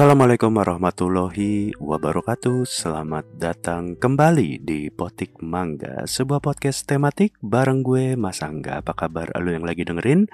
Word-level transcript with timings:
Assalamualaikum 0.00 0.56
warahmatullahi 0.56 1.76
wabarakatuh. 1.76 2.64
Selamat 2.64 3.28
datang 3.36 4.00
kembali 4.00 4.56
di 4.64 4.88
Potik 4.88 5.44
Mangga 5.44 6.08
Sebuah 6.08 6.40
podcast 6.40 6.88
tematik 6.88 7.36
bareng 7.44 7.84
gue 7.84 8.16
Mas 8.16 8.40
Angga. 8.40 8.80
Apa 8.80 8.96
kabar? 8.96 9.28
Lu 9.36 9.52
yang 9.52 9.68
lagi 9.68 9.84
dengerin? 9.84 10.24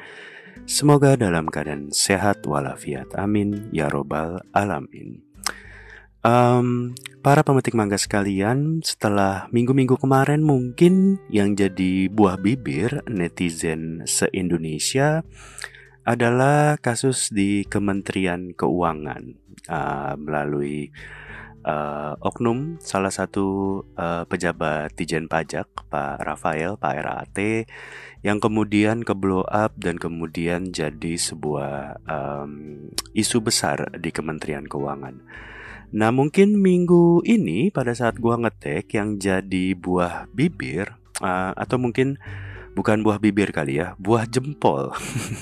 Semoga 0.70 1.18
dalam 1.18 1.50
keadaan 1.50 1.90
sehat 1.90 2.46
walafiat. 2.46 3.10
Amin. 3.18 3.66
Ya 3.74 3.90
Robbal 3.90 4.38
Alamin. 4.54 5.26
Um, 6.22 6.94
Para 7.26 7.42
pemetik 7.42 7.74
mangga 7.74 7.98
sekalian 7.98 8.86
Setelah 8.86 9.50
minggu-minggu 9.50 9.98
kemarin 9.98 10.46
mungkin 10.46 11.18
yang 11.26 11.58
jadi 11.58 12.06
buah 12.06 12.38
bibir 12.38 13.02
netizen 13.10 14.06
se-Indonesia 14.06 15.26
adalah 16.06 16.78
kasus 16.78 17.34
di 17.34 17.66
Kementerian 17.66 18.54
Keuangan 18.54 19.34
uh, 19.66 20.14
melalui 20.14 20.94
uh, 21.66 22.14
oknum 22.22 22.78
salah 22.78 23.10
satu 23.10 23.82
uh, 23.98 24.22
pejabat 24.30 24.94
Dijen 24.94 25.26
Pajak 25.26 25.66
Pak 25.90 26.22
Rafael 26.22 26.78
Pak 26.78 26.94
RAT 26.94 27.38
yang 28.22 28.38
kemudian 28.38 29.02
ke 29.02 29.18
blow 29.18 29.42
up 29.50 29.74
dan 29.74 29.98
kemudian 29.98 30.70
jadi 30.70 31.18
sebuah 31.18 31.98
um, 32.06 32.86
isu 33.10 33.42
besar 33.42 33.90
di 33.98 34.14
Kementerian 34.14 34.70
Keuangan. 34.70 35.26
Nah 35.90 36.10
mungkin 36.14 36.62
minggu 36.62 37.26
ini 37.26 37.74
pada 37.74 37.98
saat 37.98 38.22
gua 38.22 38.38
ngetek 38.38 38.94
yang 38.94 39.18
jadi 39.18 39.74
buah 39.74 40.30
bibir 40.30 40.94
uh, 41.18 41.50
atau 41.58 41.82
mungkin 41.82 42.18
bukan 42.76 43.00
buah 43.00 43.16
bibir 43.16 43.56
kali 43.56 43.80
ya, 43.80 43.96
buah 43.96 44.28
jempol. 44.28 44.92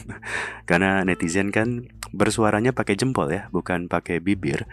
Karena 0.70 1.02
netizen 1.02 1.50
kan 1.50 1.90
bersuaranya 2.14 2.70
pakai 2.70 2.94
jempol 2.94 3.34
ya, 3.34 3.50
bukan 3.50 3.90
pakai 3.90 4.22
bibir. 4.22 4.70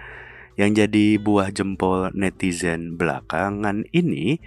Yang 0.60 0.86
jadi 0.86 1.06
buah 1.18 1.50
jempol 1.50 2.14
netizen 2.14 3.00
belakangan 3.00 3.90
ini 3.98 4.38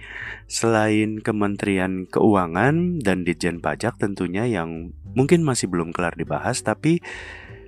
selain 0.47 1.19
Kementerian 1.19 2.07
Keuangan 2.07 3.03
dan 3.03 3.27
Ditjen 3.27 3.59
Pajak 3.59 3.99
tentunya 3.99 4.47
yang 4.47 4.95
mungkin 5.17 5.43
masih 5.43 5.67
belum 5.67 5.91
kelar 5.91 6.13
dibahas 6.15 6.61
tapi 6.61 7.01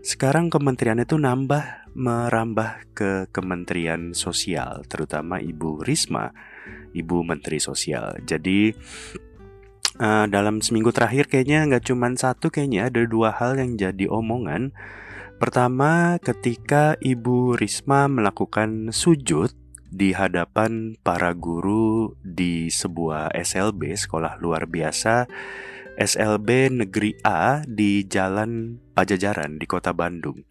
sekarang 0.06 0.48
kementerian 0.48 1.02
itu 1.02 1.20
nambah 1.20 1.92
merambah 1.98 2.94
ke 2.95 3.28
Kementerian 3.34 4.14
Sosial 4.14 4.86
terutama 4.86 5.42
Ibu 5.42 5.84
Risma, 5.84 6.32
Ibu 6.94 7.26
Menteri 7.26 7.58
Sosial. 7.58 8.22
Jadi 8.23 8.72
uh, 10.02 10.26
dalam 10.30 10.62
seminggu 10.62 10.94
terakhir 10.94 11.30
kayaknya 11.30 11.66
nggak 11.67 11.86
cuma 11.90 12.09
satu 12.14 12.50
kayaknya 12.53 12.90
ada 12.90 13.06
dua 13.06 13.34
hal 13.34 13.58
yang 13.58 13.78
jadi 13.78 14.09
omongan. 14.09 14.73
Pertama, 15.38 16.17
ketika 16.17 16.98
Ibu 16.98 17.62
Risma 17.62 18.09
melakukan 18.09 18.89
sujud 18.89 19.54
di 19.88 20.12
hadapan 20.12 20.98
para 21.06 21.31
guru 21.38 22.17
di 22.26 22.73
sebuah 22.73 23.31
SLB 23.38 23.94
sekolah 23.95 24.42
luar 24.42 24.66
biasa 24.66 25.30
SLB 25.98 26.73
Negeri 26.84 27.17
A 27.22 27.61
di 27.66 28.06
Jalan 28.06 28.82
Pajajaran 28.98 29.61
di 29.61 29.66
Kota 29.70 29.94
Bandung. 29.94 30.42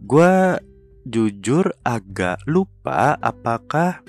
Gua 0.00 0.56
jujur 1.08 1.72
agak 1.84 2.44
lupa 2.44 3.16
apakah 3.20 4.00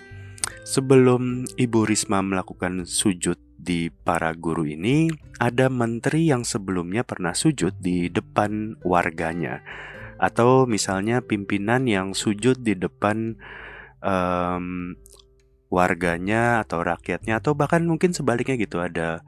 sebelum 0.63 1.47
Ibu 1.59 1.88
Risma 1.88 2.19
melakukan 2.19 2.83
sujud 2.88 3.48
di 3.59 3.91
para 3.91 4.31
guru 4.31 4.63
ini 4.63 5.11
ada 5.35 5.67
menteri 5.67 6.31
yang 6.31 6.47
sebelumnya 6.47 7.03
pernah 7.03 7.35
sujud 7.35 7.75
di 7.83 8.07
depan 8.07 8.79
warganya. 8.88 9.59
Atau 10.19 10.67
misalnya 10.67 11.19
pimpinan 11.19 11.88
yang 11.88 12.16
sujud 12.16 12.63
di 12.63 12.75
depan 12.75 13.35
um, 14.03 14.95
warganya 15.69 16.66
atau 16.66 16.81
rakyatnya 16.81 17.39
atau 17.39 17.53
bahkan 17.53 17.85
mungkin 17.85 18.11
sebaliknya 18.11 18.57
gitu 18.57 18.81
ada 18.81 19.22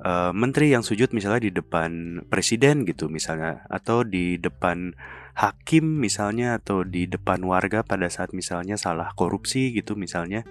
uh, 0.00 0.30
menteri 0.30 0.70
yang 0.70 0.86
sujud 0.86 1.10
misalnya 1.10 1.50
di 1.50 1.52
depan 1.52 2.22
presiden 2.30 2.86
gitu 2.86 3.10
misalnya 3.10 3.66
atau 3.66 4.06
di 4.06 4.38
depan 4.38 4.94
hakim 5.34 5.98
misalnya 5.98 6.62
atau 6.62 6.86
di 6.86 7.10
depan 7.10 7.42
warga 7.42 7.82
pada 7.82 8.06
saat 8.06 8.30
misalnya 8.30 8.78
salah 8.78 9.10
korupsi 9.18 9.74
gitu 9.74 9.98
misalnya 9.98 10.46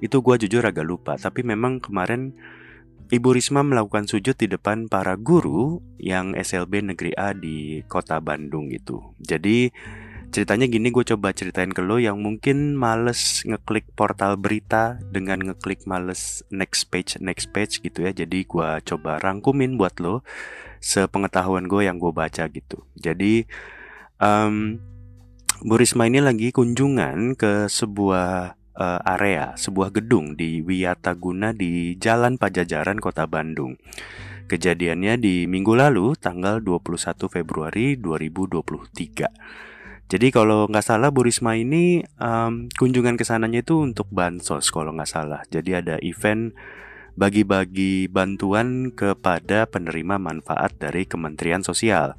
itu 0.00 0.20
gue 0.20 0.46
jujur 0.46 0.62
agak 0.64 0.84
lupa 0.84 1.16
tapi 1.16 1.40
memang 1.40 1.80
kemarin 1.80 2.36
Ibu 3.06 3.38
Risma 3.38 3.62
melakukan 3.62 4.10
sujud 4.10 4.34
di 4.34 4.50
depan 4.50 4.90
para 4.90 5.14
guru 5.14 5.78
yang 6.02 6.34
SLB 6.34 6.90
Negeri 6.90 7.14
A 7.14 7.30
di 7.30 7.78
kota 7.86 8.18
Bandung 8.18 8.66
gitu. 8.66 9.14
Jadi 9.22 9.70
ceritanya 10.34 10.66
gini 10.66 10.90
gue 10.90 11.06
coba 11.06 11.30
ceritain 11.30 11.70
ke 11.70 11.86
lo 11.86 12.02
yang 12.02 12.18
mungkin 12.18 12.74
males 12.74 13.46
ngeklik 13.46 13.86
portal 13.94 14.34
berita 14.34 14.98
dengan 15.14 15.38
ngeklik 15.38 15.86
males 15.86 16.42
next 16.50 16.90
page 16.90 17.14
next 17.22 17.54
page 17.54 17.78
gitu 17.78 18.02
ya. 18.02 18.10
Jadi 18.10 18.42
gue 18.42 18.68
coba 18.82 19.22
rangkumin 19.22 19.78
buat 19.78 20.02
lo 20.02 20.26
sepengetahuan 20.82 21.70
gue 21.70 21.86
yang 21.86 22.02
gue 22.02 22.10
baca 22.10 22.50
gitu. 22.50 22.90
Jadi 22.98 23.46
um, 24.18 24.82
Bu 25.62 25.78
Risma 25.78 26.10
ini 26.10 26.18
lagi 26.18 26.50
kunjungan 26.50 27.38
ke 27.38 27.70
sebuah 27.70 28.58
uh, 28.76 29.00
area 29.02 29.56
sebuah 29.56 29.90
gedung 29.90 30.36
di 30.36 30.60
Wiyataguna 30.60 31.56
di 31.56 31.96
Jalan 31.96 32.36
Pajajaran 32.36 33.00
Kota 33.00 33.24
Bandung. 33.24 33.80
Kejadiannya 34.46 35.18
di 35.18 35.50
minggu 35.50 35.74
lalu 35.74 36.14
tanggal 36.14 36.62
21 36.62 37.26
Februari 37.26 37.98
2023. 37.98 40.06
Jadi 40.06 40.30
kalau 40.30 40.70
nggak 40.70 40.86
salah 40.86 41.10
Bu 41.10 41.26
Risma 41.26 41.58
ini 41.58 42.06
um, 42.22 42.70
kunjungan 42.78 43.18
ke 43.18 43.26
sananya 43.26 43.66
itu 43.66 43.82
untuk 43.82 44.06
bansos 44.14 44.70
kalau 44.70 44.94
nggak 44.94 45.10
salah. 45.10 45.42
Jadi 45.50 45.74
ada 45.74 45.98
event 45.98 46.54
bagi-bagi 47.18 48.06
bantuan 48.06 48.94
kepada 48.94 49.66
penerima 49.66 50.22
manfaat 50.22 50.78
dari 50.78 51.10
Kementerian 51.10 51.66
Sosial. 51.66 52.14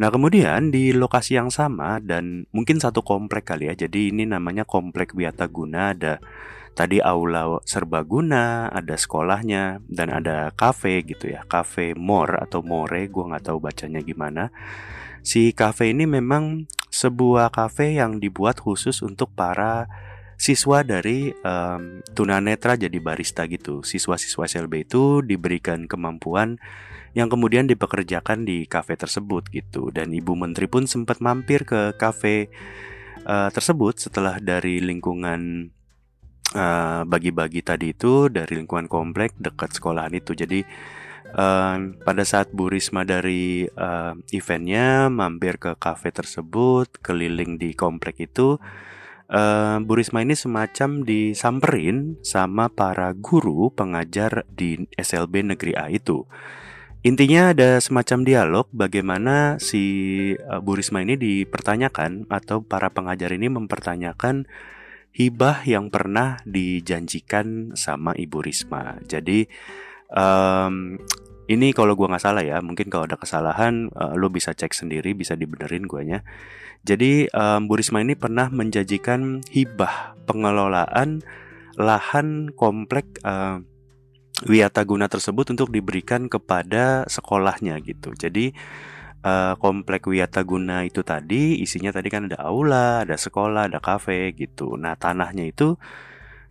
Nah 0.00 0.08
kemudian 0.08 0.72
di 0.72 0.96
lokasi 0.96 1.36
yang 1.36 1.52
sama 1.52 2.00
dan 2.00 2.48
mungkin 2.56 2.80
satu 2.80 3.04
komplek 3.04 3.52
kali 3.52 3.68
ya 3.68 3.76
Jadi 3.76 4.08
ini 4.08 4.24
namanya 4.24 4.64
komplek 4.64 5.12
Wiataguna 5.12 5.92
Ada 5.92 6.16
tadi 6.72 7.04
aula 7.04 7.60
serbaguna, 7.68 8.72
ada 8.72 8.96
sekolahnya 8.96 9.84
Dan 9.84 10.08
ada 10.08 10.56
cafe 10.56 11.04
gitu 11.04 11.28
ya 11.28 11.44
Cafe 11.44 11.92
More 11.92 12.40
atau 12.40 12.64
More, 12.64 13.12
gue 13.12 13.24
nggak 13.28 13.52
tahu 13.52 13.60
bacanya 13.60 14.00
gimana. 14.00 14.48
Si 15.20 15.52
cafe 15.52 15.92
ini 15.92 16.08
memang 16.08 16.64
sebuah 16.88 17.52
cafe 17.52 18.00
yang 18.00 18.18
dibuat 18.18 18.56
khusus 18.56 19.04
untuk 19.04 19.28
para 19.36 19.84
siswa 20.40 20.80
dari 20.80 21.28
um, 21.44 22.00
tunanetra 22.16 22.80
jadi 22.80 22.96
barista 22.96 23.44
gitu. 23.44 23.84
Siswa-siswa 23.84 24.48
SLB 24.48 24.88
itu 24.88 25.20
diberikan 25.20 25.84
kemampuan 25.84 26.56
yang 27.14 27.26
kemudian 27.26 27.66
dipekerjakan 27.66 28.46
di 28.46 28.64
kafe 28.70 28.94
tersebut 28.94 29.50
gitu 29.50 29.90
dan 29.90 30.14
ibu 30.14 30.38
menteri 30.38 30.70
pun 30.70 30.86
sempat 30.86 31.18
mampir 31.18 31.66
ke 31.66 31.94
kafe 31.98 32.52
uh, 33.26 33.50
tersebut 33.50 33.98
setelah 33.98 34.38
dari 34.38 34.78
lingkungan 34.78 35.72
uh, 36.54 37.02
bagi-bagi 37.02 37.66
tadi 37.66 37.92
itu 37.92 38.30
dari 38.30 38.62
lingkungan 38.62 38.86
komplek 38.86 39.34
dekat 39.42 39.74
sekolahan 39.74 40.14
itu 40.14 40.38
jadi 40.38 40.62
uh, 41.34 41.98
pada 42.06 42.22
saat 42.22 42.54
Bu 42.54 42.70
Risma 42.70 43.02
dari 43.02 43.66
uh, 43.66 44.14
eventnya 44.30 45.10
mampir 45.10 45.58
ke 45.58 45.74
kafe 45.74 46.14
tersebut 46.14 47.02
keliling 47.02 47.58
di 47.58 47.74
komplek 47.74 48.22
itu 48.30 48.58
Uh, 49.30 49.78
Bu 49.86 49.94
Risma 49.94 50.26
ini 50.26 50.34
semacam 50.34 51.06
disamperin 51.06 52.18
sama 52.26 52.66
para 52.66 53.14
guru 53.14 53.70
pengajar 53.70 54.42
di 54.50 54.90
SLB 54.98 55.54
Negeri 55.54 55.78
A 55.78 55.86
itu. 55.86 56.26
Intinya 57.00 57.56
ada 57.56 57.80
semacam 57.80 58.28
dialog 58.28 58.66
bagaimana 58.76 59.56
si 59.56 59.80
uh, 60.36 60.60
Bu 60.60 60.76
Risma 60.76 61.00
ini 61.00 61.16
dipertanyakan 61.16 62.28
atau 62.28 62.60
para 62.60 62.92
pengajar 62.92 63.32
ini 63.32 63.48
mempertanyakan 63.48 64.44
hibah 65.16 65.64
yang 65.64 65.88
pernah 65.88 66.36
dijanjikan 66.44 67.72
sama 67.72 68.12
Ibu 68.12 68.44
Risma. 68.44 69.00
Jadi 69.08 69.48
um, 70.12 71.00
ini 71.48 71.72
kalau 71.72 71.96
gua 71.96 72.12
nggak 72.12 72.20
salah 72.20 72.44
ya, 72.44 72.60
mungkin 72.60 72.92
kalau 72.92 73.08
ada 73.08 73.16
kesalahan 73.16 73.88
uh, 73.96 74.12
lo 74.12 74.28
bisa 74.28 74.52
cek 74.52 74.76
sendiri, 74.76 75.16
bisa 75.16 75.40
dibenerin 75.40 75.88
guanya. 75.88 76.20
Jadi 76.84 77.32
um, 77.32 77.64
Bu 77.64 77.80
Risma 77.80 78.04
ini 78.04 78.12
pernah 78.12 78.52
menjanjikan 78.52 79.40
hibah 79.48 80.20
pengelolaan 80.28 81.24
lahan 81.80 82.52
komplek 82.52 83.08
uh, 83.24 83.64
Wiataguna 84.46 85.10
tersebut 85.12 85.52
untuk 85.52 85.68
diberikan 85.68 86.30
kepada 86.32 87.04
sekolahnya 87.04 87.76
gitu. 87.84 88.16
Jadi 88.16 88.56
uh, 89.24 89.54
komplek 89.60 90.08
Wiataguna 90.08 90.88
itu 90.88 91.04
tadi 91.04 91.60
isinya 91.60 91.92
tadi 91.92 92.08
kan 92.08 92.28
ada 92.28 92.40
aula, 92.40 93.04
ada 93.04 93.20
sekolah, 93.20 93.68
ada 93.68 93.80
kafe 93.82 94.32
gitu. 94.32 94.80
Nah 94.80 94.96
tanahnya 94.96 95.48
itu 95.48 95.76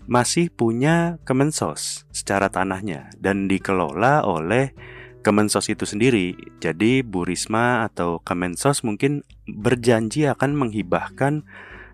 masih 0.10 0.50
punya 0.50 1.22
Kemensos 1.22 2.10
secara 2.10 2.50
tanahnya 2.50 3.14
dan 3.18 3.46
dikelola 3.46 4.26
oleh 4.26 4.74
Kemensos 5.20 5.68
itu 5.68 5.84
sendiri. 5.84 6.38
Jadi 6.64 7.04
Bu 7.04 7.28
Risma 7.28 7.86
atau 7.86 8.24
Kemensos 8.24 8.88
mungkin 8.88 9.28
berjanji 9.46 10.26
akan 10.30 10.56
menghibahkan 10.56 11.44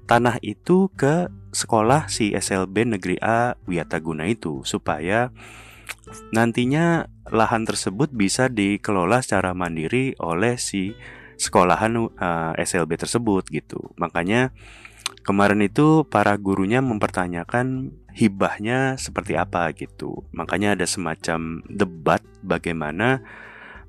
tanah 0.06 0.38
itu 0.46 0.94
ke 0.94 1.34
sekolah 1.50 2.08
si 2.12 2.32
SLB 2.38 2.86
Negeri 2.86 3.18
A 3.26 3.58
Wiataguna 3.66 4.30
itu 4.30 4.62
supaya 4.62 5.34
nantinya 6.34 7.10
lahan 7.30 7.66
tersebut 7.66 8.14
bisa 8.14 8.50
dikelola 8.52 9.22
secara 9.26 9.58
mandiri 9.58 10.14
oleh 10.22 10.58
si 10.62 10.94
sekolahan 11.36 11.98
uh, 12.00 12.54
eh, 12.56 12.64
SLB 12.64 12.96
tersebut 12.96 13.44
gitu. 13.52 13.92
Makanya 14.00 14.56
kemarin 15.26 15.62
itu 15.66 16.08
para 16.08 16.38
gurunya 16.40 16.80
mempertanyakan 16.80 17.92
hibahnya 18.16 18.96
seperti 18.96 19.36
apa 19.36 19.70
gitu. 19.76 20.24
Makanya 20.32 20.80
ada 20.80 20.88
semacam 20.88 21.60
debat 21.68 22.24
bagaimana 22.40 23.20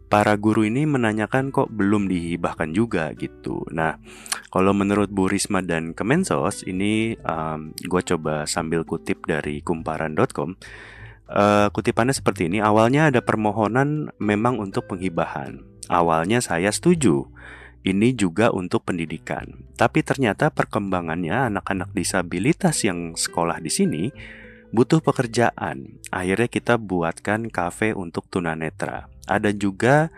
para 0.07 0.39
guru 0.39 0.67
ini 0.67 0.87
menanyakan 0.87 1.51
kok 1.51 1.71
belum 1.71 2.07
dihibahkan 2.07 2.71
juga 2.75 3.11
gitu. 3.19 3.67
Nah, 3.75 3.99
kalau 4.51 4.71
menurut 4.71 5.11
Bu 5.11 5.27
Risma 5.27 5.63
dan 5.63 5.95
Kemensos 5.95 6.63
ini 6.67 7.19
um, 7.27 7.75
gue 7.75 8.03
coba 8.03 8.47
sambil 8.47 8.87
kutip 8.87 9.27
dari 9.27 9.63
kumparan.com. 9.63 10.59
Uh, 11.27 11.67
kutipannya 11.75 12.15
seperti 12.15 12.47
ini. 12.47 12.63
Awalnya 12.63 13.11
ada 13.11 13.21
permohonan 13.21 14.15
memang 14.23 14.63
untuk 14.63 14.87
penghibahan. 14.87 15.63
Awalnya 15.91 16.39
saya 16.39 16.71
setuju. 16.71 17.27
Ini 17.87 18.19
juga 18.19 18.51
untuk 18.51 18.83
pendidikan. 18.87 19.71
Tapi 19.79 20.03
ternyata 20.03 20.51
perkembangannya 20.51 21.55
anak-anak 21.55 21.95
disabilitas 21.95 22.83
yang 22.83 23.15
sekolah 23.15 23.63
di 23.63 23.71
sini 23.71 24.05
butuh 24.75 24.99
pekerjaan. 24.99 26.03
Akhirnya 26.11 26.51
kita 26.51 26.75
buatkan 26.83 27.47
kafe 27.51 27.95
untuk 27.95 28.27
tunanetra. 28.27 29.07
Ada 29.31 29.55
juga 29.55 30.11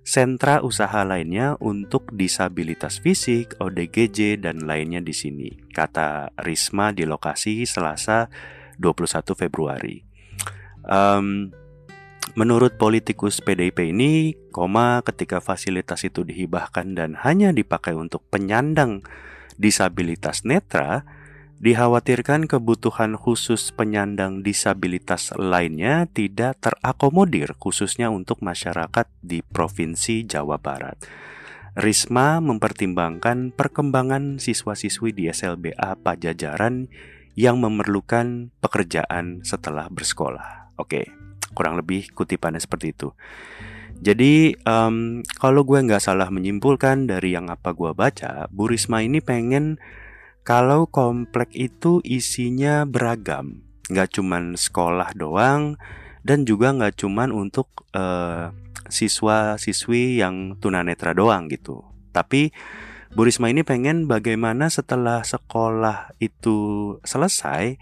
sentra 0.00 0.64
usaha 0.64 1.04
lainnya 1.04 1.60
untuk 1.60 2.08
disabilitas 2.16 2.98
fisik, 2.98 3.54
ODGJ, 3.60 4.40
dan 4.40 4.64
lainnya 4.64 5.04
di 5.04 5.12
sini, 5.12 5.48
kata 5.70 6.34
Risma 6.40 6.90
di 6.90 7.04
lokasi 7.04 7.68
Selasa 7.68 8.32
21 8.80 9.36
Februari. 9.36 10.09
Um, 10.86 11.52
menurut 12.38 12.78
politikus 12.80 13.42
PDIP 13.42 13.92
ini, 13.92 14.38
koma 14.54 15.02
ketika 15.02 15.40
fasilitas 15.42 16.04
itu 16.06 16.24
dihibahkan 16.24 16.96
dan 16.96 17.18
hanya 17.20 17.52
dipakai 17.52 17.92
untuk 17.96 18.24
penyandang 18.30 19.04
disabilitas 19.60 20.46
netra, 20.46 21.04
Dikhawatirkan 21.60 22.48
kebutuhan 22.48 23.20
khusus 23.20 23.68
penyandang 23.76 24.40
disabilitas 24.40 25.28
lainnya 25.36 26.08
tidak 26.08 26.56
terakomodir 26.56 27.52
khususnya 27.60 28.08
untuk 28.08 28.40
masyarakat 28.40 29.04
di 29.20 29.44
Provinsi 29.44 30.24
Jawa 30.24 30.56
Barat. 30.56 30.96
Risma 31.76 32.40
mempertimbangkan 32.40 33.52
perkembangan 33.52 34.40
siswa-siswi 34.40 35.12
di 35.12 35.28
SLBA 35.28 36.00
Pajajaran 36.00 36.88
yang 37.36 37.60
memerlukan 37.60 38.48
pekerjaan 38.64 39.44
setelah 39.44 39.92
bersekolah. 39.92 40.59
Oke, 40.80 41.12
kurang 41.52 41.76
lebih 41.76 42.08
kutipannya 42.16 42.56
seperti 42.56 42.96
itu. 42.96 43.12
Jadi 44.00 44.56
um, 44.64 45.20
kalau 45.36 45.60
gue 45.68 45.76
nggak 45.76 46.00
salah 46.00 46.32
menyimpulkan 46.32 47.04
dari 47.04 47.36
yang 47.36 47.52
apa 47.52 47.76
gue 47.76 47.92
baca, 47.92 48.48
Bu 48.48 48.72
Risma 48.72 49.04
ini 49.04 49.20
pengen 49.20 49.76
kalau 50.40 50.88
komplek 50.88 51.52
itu 51.52 52.00
isinya 52.00 52.88
beragam, 52.88 53.60
nggak 53.92 54.16
cuman 54.16 54.56
sekolah 54.56 55.12
doang 55.12 55.76
dan 56.24 56.48
juga 56.48 56.72
nggak 56.72 56.96
cuman 56.96 57.28
untuk 57.28 57.84
uh, 57.92 58.56
siswa-siswi 58.88 60.16
yang 60.16 60.56
tunanetra 60.56 61.12
doang 61.12 61.52
gitu. 61.52 61.84
Tapi 62.16 62.56
Bu 63.12 63.28
Risma 63.28 63.52
ini 63.52 63.68
pengen 63.68 64.08
bagaimana 64.08 64.72
setelah 64.72 65.20
sekolah 65.28 66.16
itu 66.24 66.96
selesai 67.04 67.76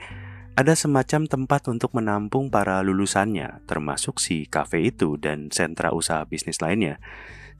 ada 0.59 0.75
semacam 0.75 1.31
tempat 1.31 1.71
untuk 1.71 1.95
menampung 1.95 2.51
para 2.51 2.83
lulusannya, 2.83 3.63
termasuk 3.71 4.19
si 4.19 4.43
kafe 4.51 4.91
itu 4.91 5.15
dan 5.15 5.55
sentra 5.55 5.95
usaha 5.95 6.27
bisnis 6.27 6.59
lainnya. 6.59 6.99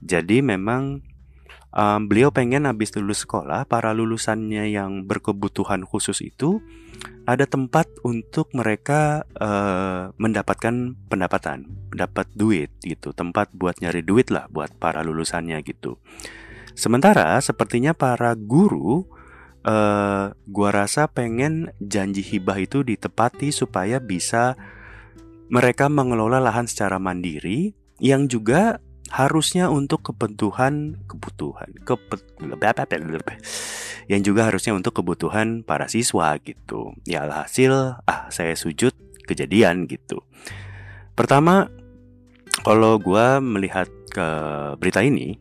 Jadi 0.03 0.43
memang 0.43 1.07
um, 1.71 2.01
beliau 2.11 2.35
pengen 2.35 2.67
habis 2.67 2.91
lulus 2.99 3.23
sekolah 3.23 3.71
para 3.71 3.95
lulusannya 3.95 4.75
yang 4.75 5.07
berkebutuhan 5.07 5.87
khusus 5.87 6.27
itu 6.27 6.59
ada 7.23 7.47
tempat 7.47 7.87
untuk 8.03 8.51
mereka 8.51 9.23
uh, 9.39 10.11
mendapatkan 10.19 10.99
pendapatan, 11.07 11.71
dapat 11.95 12.27
duit 12.35 12.75
gitu, 12.83 13.15
tempat 13.15 13.55
buat 13.55 13.79
nyari 13.79 14.03
duit 14.03 14.35
lah 14.35 14.51
buat 14.51 14.75
para 14.75 15.07
lulusannya 15.07 15.63
gitu. 15.63 16.03
Sementara 16.75 17.39
sepertinya 17.39 17.95
para 17.95 18.35
guru 18.35 19.07
uh, 19.65 20.35
gua 20.47 20.71
rasa 20.71 21.09
pengen 21.11 21.73
janji 21.81 22.21
hibah 22.23 22.59
itu 22.61 22.85
ditepati 22.85 23.51
supaya 23.51 23.99
bisa 23.99 24.59
mereka 25.49 25.89
mengelola 25.89 26.39
lahan 26.39 26.69
secara 26.69 27.01
mandiri 27.01 27.73
yang 27.99 28.29
juga 28.29 28.79
harusnya 29.09 29.73
untuk 29.73 30.05
kebutuhan 30.13 31.01
kebutuhan 31.09 31.73
kepet, 31.83 32.21
yang 34.09 34.21
juga 34.21 34.53
harusnya 34.53 34.77
untuk 34.77 35.01
kebutuhan 35.01 35.65
para 35.65 35.89
siswa 35.89 36.37
gitu. 36.45 36.93
Ya 37.09 37.25
alhasil 37.25 37.97
ah 38.05 38.29
saya 38.29 38.53
sujud 38.53 38.93
kejadian 39.25 39.89
gitu. 39.89 40.21
Pertama 41.17 41.73
kalau 42.65 43.01
gue 43.01 43.27
melihat 43.41 43.89
ke 44.13 44.29
berita 44.77 45.01
ini, 45.05 45.41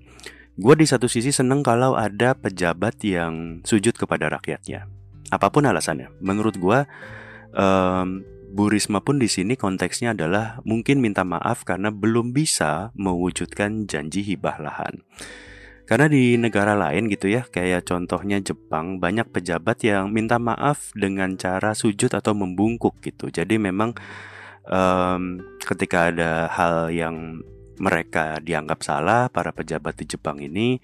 gue 0.58 0.74
di 0.74 0.90
satu 0.90 1.06
sisi 1.06 1.30
seneng 1.30 1.62
kalau 1.62 1.94
ada 1.94 2.34
pejabat 2.34 2.98
yang 3.06 3.62
sujud 3.62 3.94
kepada 3.94 4.28
rakyatnya. 4.34 4.90
Apa 5.30 5.54
pun 5.54 5.70
alasannya, 5.70 6.10
menurut 6.18 6.58
gue 6.58 6.80
um, 7.54 8.26
Bu 8.48 8.72
Risma 8.72 9.04
pun 9.04 9.22
di 9.22 9.30
sini 9.30 9.54
konteksnya 9.54 10.18
adalah 10.18 10.64
mungkin 10.66 10.98
minta 11.04 11.22
maaf 11.22 11.62
karena 11.68 11.94
belum 11.94 12.32
bisa 12.34 12.90
mewujudkan 12.98 13.86
janji 13.86 14.24
hibah 14.24 14.58
lahan. 14.58 15.04
Karena 15.88 16.12
di 16.12 16.36
negara 16.36 16.76
lain 16.76 17.08
gitu 17.08 17.32
ya, 17.32 17.48
kayak 17.48 17.88
contohnya 17.88 18.44
Jepang, 18.44 19.00
banyak 19.00 19.32
pejabat 19.32 19.88
yang 19.88 20.12
minta 20.12 20.36
maaf 20.36 20.92
dengan 20.92 21.40
cara 21.40 21.72
sujud 21.72 22.12
atau 22.12 22.36
membungkuk 22.36 23.00
gitu. 23.00 23.32
Jadi 23.32 23.56
memang 23.56 23.96
um, 24.68 25.40
ketika 25.64 26.12
ada 26.12 26.52
hal 26.52 26.92
yang 26.92 27.40
mereka 27.78 28.42
dianggap 28.42 28.84
salah, 28.84 29.30
para 29.30 29.54
pejabat 29.54 29.98
di 29.98 30.06
Jepang 30.06 30.38
ini 30.42 30.82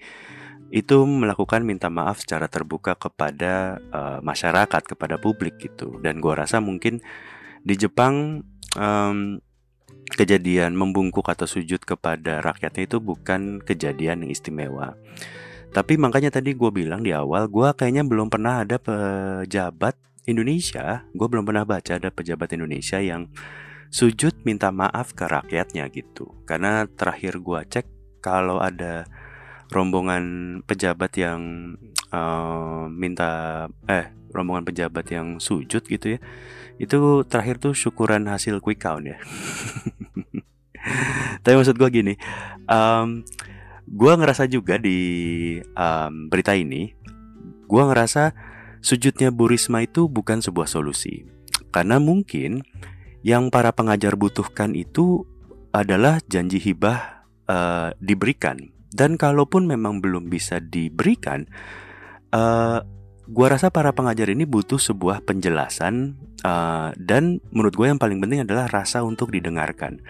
itu 0.74 1.06
melakukan 1.06 1.62
minta 1.62 1.86
maaf 1.86 2.24
secara 2.24 2.50
terbuka 2.50 2.98
kepada 2.98 3.78
uh, 3.94 4.18
masyarakat, 4.24 4.82
kepada 4.82 5.20
publik 5.22 5.60
gitu. 5.62 6.02
Dan 6.02 6.18
gua 6.18 6.42
rasa 6.42 6.58
mungkin 6.58 6.98
di 7.62 7.74
Jepang 7.78 8.42
um, 8.74 9.38
kejadian 10.14 10.76
membungkuk 10.76 11.24
atau 11.26 11.48
sujud 11.48 11.80
kepada 11.82 12.44
rakyatnya 12.44 12.84
itu 12.86 12.98
bukan 13.00 13.62
kejadian 13.64 14.26
yang 14.26 14.30
istimewa. 14.30 14.98
Tapi 15.74 15.98
makanya 15.98 16.30
tadi 16.30 16.54
gue 16.54 16.70
bilang 16.70 17.02
di 17.02 17.10
awal, 17.10 17.50
gue 17.50 17.66
kayaknya 17.74 18.06
belum 18.06 18.30
pernah 18.30 18.62
ada 18.62 18.78
pejabat 18.78 19.98
Indonesia, 20.22 21.02
gue 21.10 21.26
belum 21.26 21.42
pernah 21.42 21.66
baca 21.66 21.98
ada 21.98 22.14
pejabat 22.14 22.54
Indonesia 22.54 23.02
yang 23.02 23.26
sujud 23.90 24.32
minta 24.44 24.68
maaf 24.70 25.12
ke 25.16 25.24
rakyatnya 25.26 25.88
gitu. 25.92 26.32
Karena 26.44 26.84
terakhir 26.86 27.40
gue 27.40 27.60
cek 27.68 27.86
kalau 28.24 28.60
ada 28.60 29.04
rombongan 29.72 30.24
pejabat 30.64 31.12
yang 31.18 31.40
uh, 32.14 32.86
minta 32.88 33.66
eh 33.88 34.12
rombongan 34.34 34.66
pejabat 34.66 35.06
yang 35.14 35.38
sujud 35.38 35.82
gitu 35.86 36.18
ya 36.18 36.18
itu 36.82 37.22
terakhir 37.30 37.62
tuh 37.62 37.72
syukuran 37.72 38.26
hasil 38.26 38.58
quick 38.58 38.82
count 38.82 39.06
ya 39.06 39.18
tapi 41.46 41.54
maksud 41.54 41.78
gue 41.78 41.88
gini 41.90 42.14
um, 42.66 43.22
gue 43.86 44.12
ngerasa 44.18 44.50
juga 44.50 44.74
di 44.76 44.98
um, 45.78 46.26
berita 46.26 46.58
ini 46.58 46.94
gue 47.64 47.82
ngerasa 47.82 48.34
sujudnya 48.82 49.30
Bu 49.30 49.48
Risma 49.48 49.86
itu 49.86 50.10
bukan 50.10 50.42
sebuah 50.42 50.66
solusi 50.66 51.24
karena 51.70 52.02
mungkin 52.02 52.66
yang 53.24 53.48
para 53.48 53.72
pengajar 53.72 54.14
butuhkan 54.14 54.76
itu 54.76 55.24
adalah 55.72 56.20
janji 56.28 56.60
hibah 56.60 57.26
uh, 57.48 57.90
diberikan 57.98 58.70
dan 58.94 59.18
kalaupun 59.18 59.66
memang 59.66 59.98
belum 59.98 60.30
bisa 60.30 60.62
diberikan 60.62 61.48
uh, 62.30 62.84
Gua 63.24 63.48
rasa 63.48 63.72
para 63.72 63.88
pengajar 63.96 64.28
ini 64.28 64.44
butuh 64.44 64.76
sebuah 64.76 65.24
penjelasan 65.24 66.20
uh, 66.44 66.92
dan 67.00 67.40
menurut 67.56 67.72
gue 67.72 67.86
yang 67.88 67.96
paling 67.96 68.20
penting 68.20 68.44
adalah 68.44 68.68
rasa 68.68 69.00
untuk 69.00 69.32
didengarkan. 69.32 70.04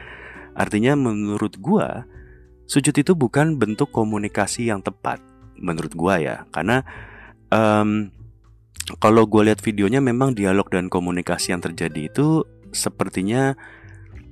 Artinya 0.58 0.98
menurut 0.98 1.54
gue 1.62 1.86
sujud 2.66 2.90
itu 2.90 3.14
bukan 3.14 3.54
bentuk 3.54 3.94
komunikasi 3.94 4.66
yang 4.66 4.82
tepat 4.82 5.22
menurut 5.54 5.94
gue 5.94 6.14
ya, 6.26 6.42
karena 6.50 6.82
um, 7.54 8.10
kalau 8.98 9.30
gue 9.30 9.46
lihat 9.46 9.62
videonya 9.62 10.02
memang 10.02 10.34
dialog 10.34 10.66
dan 10.66 10.90
komunikasi 10.90 11.54
yang 11.54 11.62
terjadi 11.62 12.10
itu 12.10 12.42
sepertinya 12.74 13.56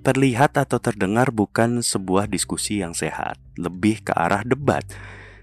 terlihat 0.03 0.59
atau 0.59 0.83
terdengar 0.83 1.31
bukan 1.31 1.81
sebuah 1.81 2.27
diskusi 2.27 2.83
yang 2.83 2.93
sehat, 2.93 3.39
lebih 3.55 4.03
ke 4.03 4.13
arah 4.13 4.43
debat. 4.43 4.83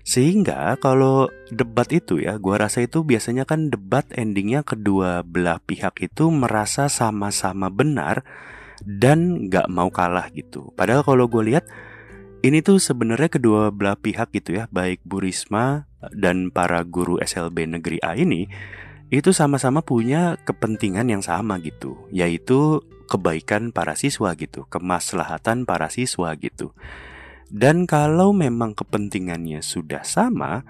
Sehingga 0.03 0.75
kalau 0.84 1.32
debat 1.53 1.88
itu 1.91 2.20
ya, 2.20 2.36
gua 2.36 2.68
rasa 2.68 2.84
itu 2.84 3.08
biasanya 3.08 3.48
kan 3.48 3.72
debat 3.72 4.03
endingnya 4.12 4.68
kedua 4.68 5.24
belah 5.24 5.63
pihak 5.63 6.01
itu 6.03 6.27
merasa 6.27 6.91
sama-sama 6.91 7.72
benar 7.72 8.27
dan 8.84 9.48
nggak 9.48 9.68
mau 9.72 9.91
kalah 9.91 10.27
gitu. 10.32 10.72
Padahal 10.75 11.03
kalau 11.03 11.27
gue 11.27 11.56
lihat 11.56 11.68
ini 12.39 12.63
tuh 12.63 12.79
sebenarnya 12.79 13.27
kedua 13.27 13.70
belah 13.70 14.00
pihak 14.00 14.32
gitu 14.32 14.63
ya, 14.63 14.72
baik 14.72 15.03
Bu 15.03 15.20
Risma 15.20 15.88
dan 16.15 16.51
para 16.51 16.82
guru 16.88 17.20
SLB 17.20 17.68
Negeri 17.68 18.00
A 18.00 18.15
ini 18.15 18.48
itu 19.10 19.34
sama-sama 19.34 19.82
punya 19.82 20.38
kepentingan 20.46 21.10
yang 21.10 21.25
sama 21.25 21.58
gitu, 21.62 21.98
yaitu 22.13 22.86
kebaikan 23.10 23.74
para 23.74 23.98
siswa 23.98 24.38
gitu, 24.38 24.70
kemaslahatan 24.70 25.66
para 25.66 25.89
siswa 25.89 26.30
gitu. 26.38 26.78
Dan 27.50 27.89
kalau 27.89 28.30
memang 28.30 28.78
kepentingannya 28.78 29.66
sudah 29.66 30.06
sama, 30.06 30.62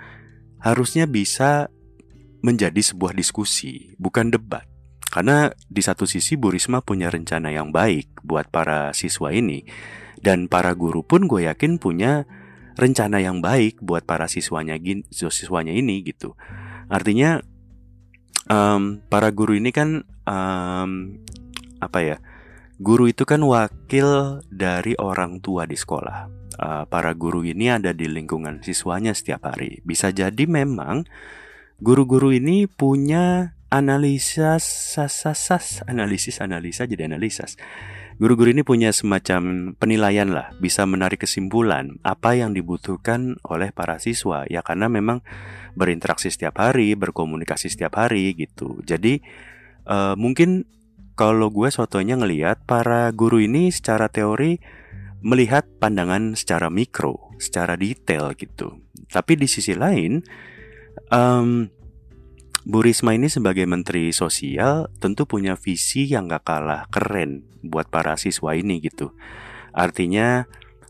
harusnya 0.64 1.04
bisa 1.04 1.68
menjadi 2.40 2.80
sebuah 2.80 3.12
diskusi, 3.12 3.92
bukan 4.00 4.32
debat. 4.32 4.64
Karena 5.12 5.52
di 5.68 5.84
satu 5.84 6.08
sisi 6.08 6.40
Bu 6.40 6.56
Risma 6.56 6.80
punya 6.80 7.12
rencana 7.12 7.52
yang 7.52 7.76
baik 7.76 8.24
buat 8.24 8.48
para 8.48 8.96
siswa 8.96 9.36
ini, 9.36 9.68
dan 10.24 10.48
para 10.48 10.72
guru 10.72 11.04
pun 11.04 11.28
gue 11.28 11.52
yakin 11.52 11.76
punya 11.76 12.24
rencana 12.80 13.20
yang 13.20 13.44
baik 13.44 13.84
buat 13.84 14.08
para 14.08 14.32
siswanya 14.32 14.80
siswanya 15.12 15.76
ini 15.76 16.00
gitu. 16.08 16.40
Artinya 16.88 17.44
um, 18.50 19.00
para 19.08 19.30
guru 19.32 19.56
ini 19.56 19.72
kan 19.72 20.04
um, 20.26 20.92
apa 21.80 22.00
ya? 22.04 22.18
Guru 22.80 23.12
itu 23.12 23.24
kan 23.24 23.44
wakil 23.44 24.42
dari 24.50 24.96
orang 25.00 25.40
tua 25.40 25.70
di 25.70 25.76
sekolah. 25.76 26.32
Uh, 26.60 26.84
para 26.92 27.16
guru 27.16 27.48
ini 27.48 27.72
ada 27.72 27.96
di 27.96 28.10
lingkungan 28.12 28.60
siswanya 28.60 29.16
setiap 29.16 29.48
hari. 29.48 29.80
Bisa 29.88 30.12
jadi 30.12 30.44
memang 30.44 31.08
guru-guru 31.80 32.36
ini 32.36 32.68
punya 32.68 33.56
analisa 33.72 34.58
sas, 34.60 35.86
analisis 35.86 36.42
analisa 36.42 36.90
jadi 36.90 37.06
analisas 37.06 37.56
Guru-guru 38.20 38.52
ini 38.52 38.68
punya 38.68 38.92
semacam 38.92 39.72
penilaian 39.80 40.28
lah, 40.28 40.52
bisa 40.60 40.84
menarik 40.84 41.24
kesimpulan 41.24 42.04
apa 42.04 42.36
yang 42.36 42.52
dibutuhkan 42.52 43.40
oleh 43.48 43.72
para 43.72 43.96
siswa 43.96 44.44
ya 44.52 44.60
karena 44.60 44.92
memang 44.92 45.24
berinteraksi 45.80 46.28
setiap 46.28 46.60
hari, 46.60 47.00
berkomunikasi 47.00 47.72
setiap 47.72 47.96
hari 47.96 48.36
gitu. 48.36 48.84
Jadi 48.84 49.24
uh, 49.88 50.20
mungkin 50.20 50.68
kalau 51.16 51.48
gue 51.48 51.72
sotonya 51.72 52.20
ngelihat 52.20 52.68
para 52.68 53.08
guru 53.16 53.40
ini 53.40 53.72
secara 53.72 54.12
teori 54.12 54.60
melihat 55.24 55.64
pandangan 55.80 56.36
secara 56.36 56.68
mikro, 56.68 57.32
secara 57.40 57.80
detail 57.80 58.36
gitu. 58.36 58.84
Tapi 59.08 59.40
di 59.40 59.48
sisi 59.48 59.80
lain, 59.80 60.20
um, 61.08 61.72
Bu 62.68 62.84
Risma 62.84 63.16
ini 63.16 63.32
sebagai 63.32 63.64
Menteri 63.64 64.12
Sosial 64.12 64.92
tentu 65.00 65.24
punya 65.24 65.56
visi 65.56 66.12
yang 66.12 66.28
gak 66.28 66.44
kalah 66.44 66.84
keren 66.92 67.48
buat 67.64 67.88
para 67.88 68.20
siswa 68.20 68.52
ini 68.52 68.84
gitu. 68.84 69.16
Artinya 69.72 70.44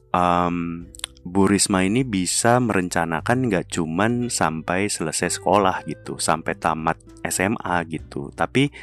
um, 0.10 0.90
Bu 1.22 1.46
Risma 1.46 1.86
ini 1.86 2.02
bisa 2.02 2.58
merencanakan 2.58 3.54
gak 3.54 3.70
cuman 3.70 4.34
sampai 4.34 4.90
selesai 4.90 5.38
sekolah 5.38 5.86
gitu, 5.86 6.18
sampai 6.18 6.58
tamat 6.58 6.98
SMA 7.30 7.78
gitu. 7.86 8.34
Tapi 8.34 8.74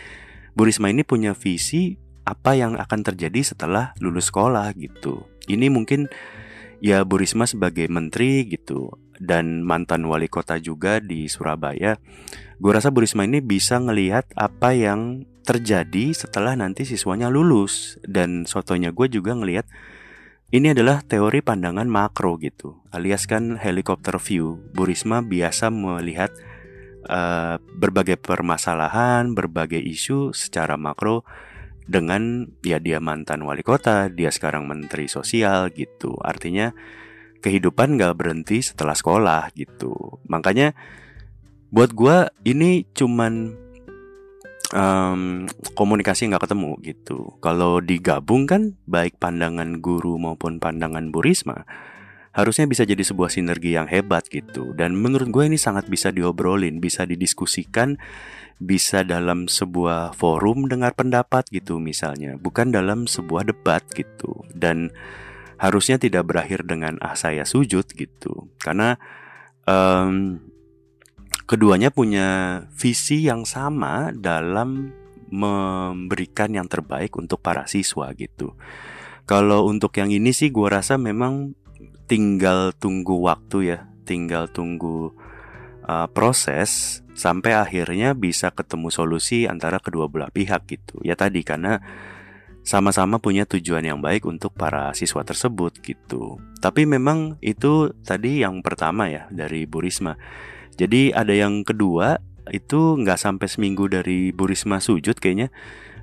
Bu 0.54 0.62
Risma 0.70 0.86
ini 0.86 1.02
punya 1.02 1.34
visi 1.34 1.98
apa 2.22 2.54
yang 2.54 2.78
akan 2.78 3.02
terjadi 3.02 3.42
setelah 3.42 3.98
lulus 3.98 4.30
sekolah 4.30 4.70
gitu. 4.78 5.26
Ini 5.50 5.74
mungkin 5.74 6.06
ya 6.78 7.02
Bu 7.02 7.18
Risma 7.18 7.50
sebagai 7.50 7.90
menteri 7.90 8.46
gitu 8.46 8.94
dan 9.18 9.64
mantan 9.64 10.04
wali 10.06 10.28
kota 10.30 10.60
juga 10.60 11.00
di 11.00 11.28
Surabaya 11.30 11.96
gue 12.56 12.72
rasa 12.72 12.88
Bu 12.88 13.04
Risma 13.04 13.28
ini 13.28 13.44
bisa 13.44 13.76
ngelihat 13.76 14.32
apa 14.32 14.72
yang 14.72 15.28
terjadi 15.46 16.10
setelah 16.16 16.58
nanti 16.58 16.82
siswanya 16.82 17.30
lulus. 17.30 18.00
Dan 18.02 18.48
sotonya 18.48 18.90
gue 18.90 19.06
juga 19.06 19.36
ngelihat 19.36 19.68
ini 20.50 20.72
adalah 20.72 21.02
teori 21.02 21.42
pandangan 21.42 21.90
makro 21.90 22.38
gitu 22.38 22.78
alias 22.90 23.28
kan 23.28 23.60
helikopter 23.60 24.16
view. 24.16 24.58
Bu 24.72 24.88
Risma 24.88 25.20
biasa 25.20 25.68
melihat 25.68 26.32
uh, 27.06 27.60
berbagai 27.76 28.16
permasalahan 28.16 29.36
berbagai 29.36 29.80
isu 29.80 30.32
secara 30.32 30.80
makro 30.80 31.28
dengan 31.86 32.50
ya 32.66 32.82
dia 32.82 32.98
mantan 32.98 33.46
wali 33.46 33.62
kota 33.62 34.10
dia 34.10 34.32
sekarang 34.32 34.64
menteri 34.64 35.06
sosial 35.06 35.70
gitu. 35.76 36.16
Artinya 36.24 36.72
kehidupan 37.40 38.00
gak 38.00 38.16
berhenti 38.16 38.62
setelah 38.64 38.94
sekolah 38.94 39.52
gitu 39.54 40.20
makanya 40.26 40.72
buat 41.70 41.92
gue 41.92 42.30
ini 42.46 42.86
cuman 42.94 43.66
um, 44.72 45.46
komunikasi 45.76 46.30
nggak 46.30 46.48
ketemu 46.48 46.72
gitu. 46.82 47.36
Kalau 47.44 47.78
digabung 47.84 48.48
kan 48.48 48.74
baik 48.88 49.20
pandangan 49.20 49.78
guru 49.78 50.18
maupun 50.18 50.58
pandangan 50.58 51.12
Bu 51.12 51.22
Risma 51.22 51.66
harusnya 52.36 52.68
bisa 52.68 52.84
jadi 52.84 53.00
sebuah 53.00 53.32
sinergi 53.32 53.76
yang 53.76 53.88
hebat 53.88 54.28
gitu. 54.28 54.76
Dan 54.76 54.96
menurut 54.96 55.32
gue 55.32 55.44
ini 55.48 55.56
sangat 55.56 55.88
bisa 55.88 56.12
diobrolin, 56.12 56.84
bisa 56.84 57.08
didiskusikan, 57.08 57.96
bisa 58.60 59.04
dalam 59.08 59.48
sebuah 59.48 60.12
forum 60.12 60.68
dengar 60.68 60.92
pendapat 60.92 61.48
gitu 61.48 61.80
misalnya, 61.80 62.36
bukan 62.36 62.68
dalam 62.76 63.08
sebuah 63.08 63.48
debat 63.48 63.80
gitu. 63.96 64.44
Dan 64.52 64.92
harusnya 65.56 65.96
tidak 65.96 66.28
berakhir 66.28 66.64
dengan 66.68 67.00
ah 67.00 67.16
saya 67.16 67.48
sujud 67.48 67.88
gitu, 67.96 68.52
karena 68.60 69.00
um, 69.64 70.40
keduanya 71.48 71.88
punya 71.88 72.62
visi 72.76 73.24
yang 73.24 73.48
sama 73.48 74.12
dalam 74.12 74.92
memberikan 75.26 76.54
yang 76.54 76.70
terbaik 76.70 77.10
untuk 77.18 77.42
para 77.42 77.66
siswa 77.66 78.14
gitu. 78.14 78.54
Kalau 79.26 79.66
untuk 79.66 79.90
yang 79.98 80.14
ini 80.14 80.30
sih 80.30 80.54
gue 80.54 80.70
rasa 80.70 80.94
memang 81.02 81.50
tinggal 82.06 82.70
tunggu 82.78 83.18
waktu 83.26 83.74
ya, 83.74 83.78
tinggal 84.06 84.46
tunggu 84.46 85.10
uh, 85.82 86.06
proses 86.14 87.02
sampai 87.16 87.58
akhirnya 87.58 88.14
bisa 88.14 88.54
ketemu 88.54 88.94
solusi 88.94 89.50
antara 89.50 89.82
kedua 89.82 90.06
belah 90.06 90.30
pihak 90.30 90.70
gitu. 90.70 91.02
Ya 91.02 91.18
tadi 91.18 91.42
karena 91.42 91.82
sama-sama 92.66 93.22
punya 93.22 93.46
tujuan 93.46 93.86
yang 93.86 94.02
baik 94.02 94.26
untuk 94.26 94.50
para 94.58 94.90
siswa 94.98 95.22
tersebut 95.22 95.78
gitu. 95.86 96.42
Tapi 96.58 96.82
memang 96.82 97.38
itu 97.38 97.94
tadi 98.02 98.42
yang 98.42 98.58
pertama 98.60 99.06
ya 99.06 99.30
dari 99.30 99.70
Bu 99.70 99.86
Risma 99.86 100.18
jadi 100.76 101.16
ada 101.16 101.32
yang 101.32 101.64
kedua 101.64 102.20
itu 102.52 103.00
nggak 103.00 103.16
sampai 103.18 103.48
seminggu 103.48 103.88
dari 103.88 104.30
Burisma 104.30 104.78
sujud 104.78 105.16
kayaknya. 105.16 105.48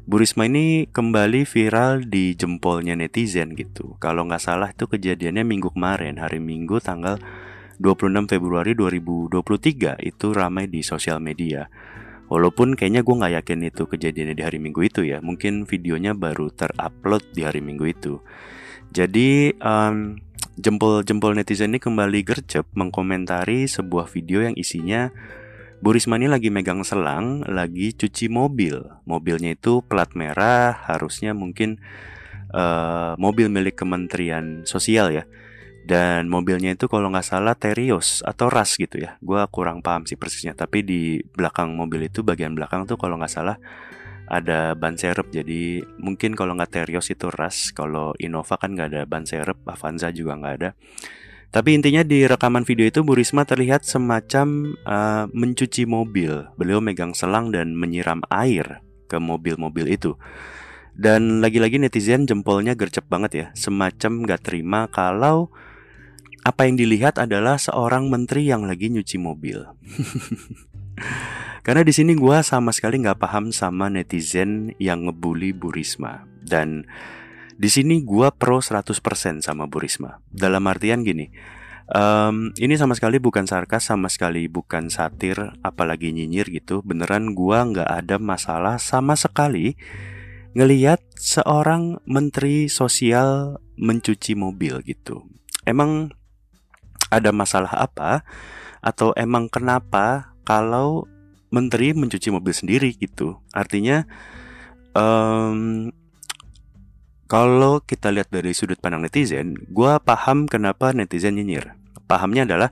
Burisma 0.03 0.49
ini 0.49 0.89
kembali 0.91 1.47
viral 1.47 2.03
di 2.09 2.35
jempolnya 2.35 2.97
netizen 2.97 3.55
gitu. 3.55 3.95
Kalau 4.03 4.27
nggak 4.27 4.43
salah 4.43 4.75
itu 4.75 4.89
kejadiannya 4.89 5.47
minggu 5.47 5.71
kemarin, 5.71 6.19
hari 6.19 6.43
Minggu 6.43 6.83
tanggal 6.83 7.23
26 7.79 8.27
Februari 8.27 8.75
2023 8.75 10.03
itu 10.03 10.27
ramai 10.35 10.67
di 10.67 10.83
sosial 10.83 11.23
media. 11.23 11.71
Walaupun 12.33 12.73
kayaknya 12.73 13.05
gue 13.05 13.13
nggak 13.13 13.33
yakin 13.45 13.59
itu 13.69 13.85
kejadiannya 13.85 14.33
di 14.33 14.41
hari 14.41 14.57
Minggu 14.57 14.81
itu 14.81 15.05
ya. 15.05 15.21
Mungkin 15.21 15.69
videonya 15.69 16.17
baru 16.17 16.49
terupload 16.49 17.21
di 17.37 17.45
hari 17.45 17.61
Minggu 17.61 17.85
itu. 17.85 18.17
Jadi 18.89 19.53
um, 19.61 20.17
Jempol-jempol 20.53 21.33
netizen 21.33 21.73
ini 21.73 21.81
kembali 21.81 22.21
gercep 22.21 22.69
mengkomentari 22.77 23.65
sebuah 23.65 24.05
video 24.05 24.45
yang 24.45 24.53
isinya 24.53 25.09
Bu 25.81 25.97
Risma 25.97 26.21
ini 26.21 26.29
lagi 26.29 26.53
megang 26.53 26.85
selang, 26.85 27.41
lagi 27.49 27.89
cuci 27.89 28.29
mobil. 28.29 28.77
Mobilnya 29.09 29.57
itu 29.57 29.81
plat 29.81 30.13
merah, 30.13 30.77
harusnya 30.85 31.33
mungkin 31.33 31.81
uh, 32.53 33.17
mobil 33.17 33.49
milik 33.49 33.81
Kementerian 33.81 34.61
Sosial 34.69 35.09
ya. 35.09 35.25
Dan 35.83 36.31
mobilnya 36.31 36.71
itu 36.71 36.87
kalau 36.87 37.11
nggak 37.11 37.27
salah 37.27 37.59
Terios 37.59 38.23
atau 38.23 38.47
Ras 38.47 38.79
gitu 38.79 39.03
ya. 39.03 39.19
Gue 39.19 39.43
kurang 39.51 39.83
paham 39.83 40.07
sih 40.07 40.15
persisnya. 40.15 40.55
Tapi 40.55 40.79
di 40.83 41.19
belakang 41.19 41.75
mobil 41.75 42.07
itu 42.07 42.23
bagian 42.23 42.55
belakang 42.55 42.87
tuh 42.87 42.95
kalau 42.95 43.19
nggak 43.19 43.33
salah 43.33 43.59
ada 44.31 44.73
ban 44.79 44.95
serep. 44.95 45.27
Jadi 45.29 45.83
mungkin 45.99 46.33
kalau 46.39 46.55
nggak 46.55 46.71
Terios 46.71 47.11
itu 47.11 47.27
ras 47.27 47.75
kalau 47.75 48.15
Innova 48.17 48.55
kan 48.55 48.73
nggak 48.73 48.89
ada 48.95 49.01
ban 49.03 49.27
serep 49.27 49.59
Avanza 49.67 50.09
juga 50.15 50.39
nggak 50.39 50.55
ada. 50.63 50.71
Tapi 51.53 51.77
intinya 51.77 52.01
di 52.01 52.25
rekaman 52.25 52.65
video 52.65 52.89
itu 52.89 53.05
Bu 53.05 53.13
Risma 53.13 53.45
terlihat 53.45 53.85
semacam 53.85 54.73
uh, 54.89 55.29
mencuci 55.29 55.85
mobil. 55.85 56.49
Beliau 56.57 56.81
megang 56.81 57.13
selang 57.13 57.53
dan 57.53 57.77
menyiram 57.77 58.25
air 58.33 58.81
ke 59.05 59.21
mobil-mobil 59.21 59.85
itu. 59.85 60.17
Dan 60.97 61.45
lagi-lagi 61.45 61.77
netizen 61.77 62.25
jempolnya 62.25 62.73
gercep 62.73 63.05
banget 63.05 63.31
ya. 63.37 63.45
Semacam 63.53 64.25
nggak 64.25 64.41
terima 64.41 64.89
kalau 64.89 65.53
apa 66.43 66.67
yang 66.67 66.75
dilihat 66.75 67.19
adalah 67.19 67.55
seorang 67.55 68.11
menteri 68.11 68.47
yang 68.47 68.67
lagi 68.67 68.91
nyuci 68.91 69.17
mobil 69.19 69.63
Karena 71.63 71.79
di 71.79 71.95
sini 71.95 72.11
gue 72.11 72.37
sama 72.43 72.75
sekali 72.75 72.99
nggak 72.99 73.23
paham 73.23 73.55
sama 73.55 73.87
netizen 73.87 74.75
yang 74.83 75.07
ngebully 75.07 75.55
Bu 75.55 75.71
Risma 75.71 76.27
dan 76.43 76.83
Di 77.55 77.71
sini 77.71 78.03
gue 78.03 78.27
pro 78.35 78.59
100% 78.59 78.91
sama 79.39 79.69
Bu 79.69 79.79
Risma. 79.79 80.19
Dalam 80.27 80.65
artian 80.65 81.05
gini, 81.05 81.29
um, 81.85 82.49
ini 82.57 82.73
sama 82.75 82.97
sekali 82.97 83.21
bukan 83.21 83.45
sarkas, 83.45 83.93
sama 83.93 84.09
sekali 84.09 84.49
bukan 84.49 84.89
satir, 84.89 85.37
apalagi 85.61 86.09
nyinyir 86.11 86.49
gitu. 86.49 86.81
Beneran 86.81 87.37
gue 87.37 87.53
nggak 87.53 87.85
ada 87.85 88.17
masalah 88.17 88.81
sama 88.81 89.13
sekali 89.13 89.77
ngeliat 90.57 90.99
seorang 91.13 92.01
menteri 92.09 92.73
sosial 92.73 93.61
mencuci 93.77 94.33
mobil 94.33 94.81
gitu. 94.81 95.29
Emang 95.63 96.09
ada 97.19 97.29
masalah 97.29 97.73
apa? 97.73 98.25
Atau 98.81 99.13
emang 99.13 99.47
kenapa 99.47 100.33
kalau 100.43 101.05
menteri 101.53 101.93
mencuci 101.93 102.33
mobil 102.33 102.51
sendiri 102.51 102.89
gitu? 102.97 103.37
Artinya 103.53 104.09
um, 104.97 105.89
kalau 107.29 107.81
kita 107.81 108.13
lihat 108.13 108.29
dari 108.29 108.53
sudut 108.53 108.77
pandang 108.77 109.05
netizen, 109.05 109.57
gue 109.57 109.93
paham 110.05 110.45
kenapa 110.45 110.93
netizen 110.93 111.37
nyinyir. 111.37 111.73
Pahamnya 112.05 112.45
adalah 112.45 112.69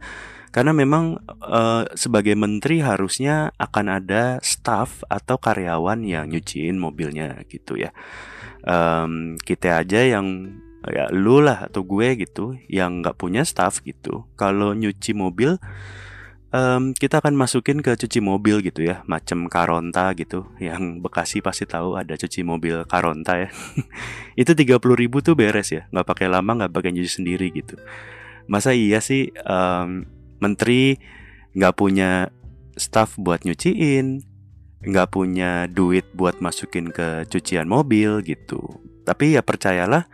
karena 0.51 0.75
memang 0.75 1.17
uh, 1.39 1.87
sebagai 1.95 2.35
menteri 2.35 2.83
harusnya 2.83 3.55
akan 3.55 3.85
ada 4.03 4.37
staff 4.43 5.01
atau 5.07 5.39
karyawan 5.39 6.03
yang 6.03 6.27
nyuciin 6.27 6.75
mobilnya 6.75 7.39
gitu 7.47 7.79
ya. 7.79 7.95
Um, 8.61 9.39
kita 9.41 9.81
aja 9.81 10.03
yang 10.03 10.59
ya 10.89 11.05
lu 11.13 11.45
lah 11.45 11.69
atau 11.69 11.85
gue 11.85 12.17
gitu 12.17 12.57
yang 12.65 13.05
nggak 13.05 13.17
punya 13.21 13.45
staff 13.45 13.85
gitu. 13.85 14.25
Kalau 14.33 14.73
nyuci 14.73 15.13
mobil 15.13 15.61
um, 16.53 16.93
kita 16.93 17.21
akan 17.23 17.33
masukin 17.33 17.79
ke 17.81 17.95
cuci 17.95 18.19
mobil 18.21 18.61
gitu 18.61 18.85
ya, 18.85 19.01
macam 19.07 19.47
Karonta 19.47 20.11
gitu. 20.13 20.45
Yang 20.57 21.01
Bekasi 21.01 21.39
pasti 21.41 21.65
tahu 21.65 21.97
ada 21.97 22.13
cuci 22.13 22.41
mobil 22.45 22.83
Karonta 22.85 23.39
ya. 23.39 23.49
itu 24.41 24.51
30 24.51 24.77
ribu 24.77 25.23
tuh 25.23 25.33
beres 25.33 25.71
ya, 25.73 25.87
nggak 25.89 26.07
pakai 26.07 26.27
lama, 26.29 26.65
nggak 26.65 26.71
pakai 26.73 26.91
nyuci 26.93 27.11
sendiri 27.23 27.49
gitu. 27.53 27.79
Masa 28.45 28.75
iya 28.75 28.99
sih 28.99 29.31
um, 29.47 30.05
menteri 30.43 30.99
nggak 31.55 31.75
punya 31.75 32.31
staff 32.75 33.15
buat 33.19 33.43
nyuciin, 33.43 34.23
nggak 34.81 35.07
punya 35.13 35.69
duit 35.69 36.09
buat 36.15 36.39
masukin 36.43 36.91
ke 36.91 37.27
cucian 37.29 37.67
mobil 37.67 38.23
gitu. 38.25 38.81
Tapi 39.05 39.35
ya 39.35 39.41
percayalah 39.41 40.05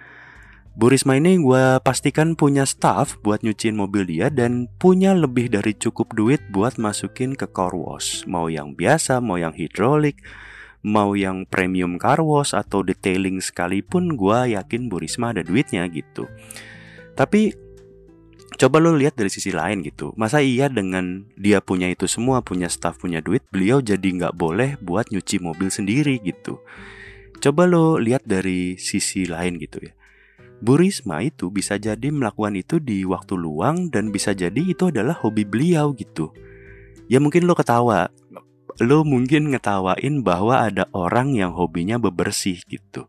Bu 0.78 0.94
Risma 0.94 1.18
ini 1.18 1.42
gue 1.42 1.82
pastikan 1.82 2.38
punya 2.38 2.62
staff 2.62 3.18
buat 3.26 3.42
nyuciin 3.42 3.74
mobil 3.74 4.06
dia 4.06 4.30
dan 4.30 4.70
punya 4.78 5.18
lebih 5.18 5.50
dari 5.50 5.74
cukup 5.74 6.14
duit 6.14 6.38
buat 6.54 6.78
masukin 6.78 7.34
ke 7.34 7.50
car 7.50 7.74
wash. 7.74 8.30
Mau 8.30 8.46
yang 8.46 8.78
biasa, 8.78 9.18
mau 9.18 9.42
yang 9.42 9.58
hidrolik, 9.58 10.22
mau 10.86 11.18
yang 11.18 11.50
premium 11.50 11.98
car 11.98 12.22
wash 12.22 12.54
atau 12.54 12.86
detailing 12.86 13.42
sekalipun 13.42 14.14
gue 14.14 14.54
yakin 14.54 14.86
Bu 14.86 15.02
Risma 15.02 15.34
ada 15.34 15.42
duitnya 15.42 15.82
gitu. 15.90 16.30
Tapi 17.18 17.58
coba 18.62 18.78
lo 18.78 18.94
lihat 18.94 19.18
dari 19.18 19.34
sisi 19.34 19.50
lain 19.50 19.82
gitu. 19.82 20.14
Masa 20.14 20.46
iya 20.46 20.70
dengan 20.70 21.26
dia 21.34 21.58
punya 21.58 21.90
itu 21.90 22.06
semua, 22.06 22.46
punya 22.46 22.70
staff, 22.70 23.02
punya 23.02 23.18
duit, 23.18 23.42
beliau 23.50 23.82
jadi 23.82 24.06
nggak 24.14 24.38
boleh 24.38 24.78
buat 24.78 25.10
nyuci 25.10 25.42
mobil 25.42 25.74
sendiri 25.74 26.22
gitu. 26.22 26.62
Coba 27.42 27.66
lo 27.66 27.98
lihat 27.98 28.30
dari 28.30 28.78
sisi 28.78 29.26
lain 29.26 29.58
gitu 29.58 29.82
ya 29.82 29.98
Bu 30.58 30.74
Risma 30.82 31.22
itu 31.22 31.54
bisa 31.54 31.78
jadi 31.78 32.10
melakukan 32.10 32.58
itu 32.58 32.82
di 32.82 33.06
waktu 33.06 33.38
luang 33.38 33.94
dan 33.94 34.10
bisa 34.10 34.34
jadi 34.34 34.58
itu 34.58 34.90
adalah 34.90 35.14
hobi 35.14 35.46
beliau 35.46 35.94
gitu. 35.94 36.34
Ya 37.08 37.22
mungkin 37.22 37.46
lo 37.46 37.54
ketawa, 37.54 38.10
lo 38.82 39.06
mungkin 39.06 39.54
ngetawain 39.54 40.26
bahwa 40.26 40.66
ada 40.66 40.90
orang 40.98 41.38
yang 41.38 41.54
hobinya 41.54 42.02
bebersih 42.02 42.58
gitu. 42.66 43.06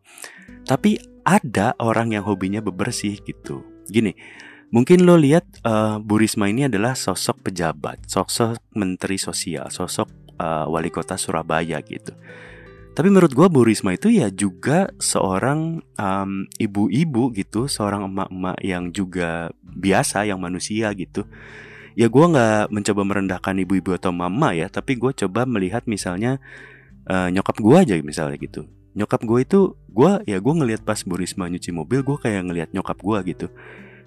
Tapi 0.68 1.00
ada 1.24 1.72
orang 1.80 2.12
yang 2.12 2.24
hobinya 2.28 2.60
bebersih 2.60 3.16
gitu. 3.24 3.64
Gini, 3.88 4.12
mungkin 4.68 5.08
lo 5.08 5.16
lihat 5.16 5.48
uh, 5.64 5.96
Bu 6.00 6.20
Risma 6.20 6.52
ini 6.52 6.68
adalah 6.68 6.92
sosok 6.92 7.48
pejabat, 7.48 8.04
sosok 8.04 8.60
menteri 8.76 9.16
sosial, 9.16 9.72
sosok 9.72 10.08
uh, 10.36 10.68
wali 10.68 10.92
kota 10.92 11.16
Surabaya 11.16 11.80
gitu. 11.80 12.12
Tapi 12.98 13.14
menurut 13.14 13.30
gue 13.30 13.46
Bu 13.46 13.62
Risma 13.62 13.94
itu 13.94 14.10
ya 14.10 14.26
juga 14.26 14.90
seorang 14.98 15.78
ibu-ibu 16.58 17.30
um, 17.30 17.34
gitu, 17.38 17.70
seorang 17.70 18.10
emak-emak 18.10 18.58
yang 18.58 18.90
juga 18.90 19.54
biasa, 19.62 20.26
yang 20.26 20.42
manusia 20.42 20.90
gitu. 20.98 21.22
Ya 21.94 22.10
gue 22.10 22.24
nggak 22.26 22.74
mencoba 22.74 23.06
merendahkan 23.06 23.54
ibu-ibu 23.54 23.94
atau 23.94 24.10
mama 24.10 24.50
ya, 24.50 24.66
tapi 24.66 24.98
gue 24.98 25.14
coba 25.14 25.46
melihat 25.46 25.86
misalnya 25.86 26.42
uh, 27.06 27.30
nyokap 27.30 27.62
gue 27.62 27.76
aja 27.78 27.94
misalnya 28.02 28.34
gitu. 28.34 28.66
Nyokap 28.98 29.22
gue 29.22 29.46
itu, 29.46 29.60
gue 29.94 30.10
ya 30.26 30.42
gue 30.42 30.54
ngelihat 30.58 30.82
pas 30.82 30.98
Bu 31.06 31.22
Risma 31.22 31.46
nyuci 31.46 31.70
mobil, 31.70 32.02
gue 32.02 32.18
kayak 32.18 32.50
ngelihat 32.50 32.74
nyokap 32.74 32.98
gue 32.98 33.18
gitu. 33.30 33.46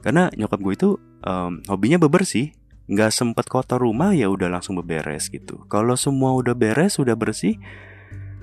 Karena 0.04 0.28
nyokap 0.36 0.60
gue 0.60 0.74
itu 0.76 0.90
um, 1.24 1.64
hobinya 1.72 1.96
bebersih, 1.96 2.52
nggak 2.92 3.16
sempet 3.16 3.48
kotor 3.48 3.80
rumah 3.80 4.12
ya 4.12 4.28
udah 4.28 4.52
langsung 4.52 4.76
beberes 4.76 5.32
gitu. 5.32 5.64
Kalau 5.72 5.96
semua 5.96 6.36
udah 6.36 6.52
beres, 6.52 7.00
udah 7.00 7.16
bersih, 7.16 7.56